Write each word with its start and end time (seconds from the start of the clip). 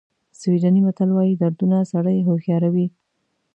سویډني 0.39 0.81
متل 0.85 1.09
وایي 1.13 1.33
دردونه 1.41 1.77
سړی 1.91 2.17
هوښیاروي. 2.27 2.87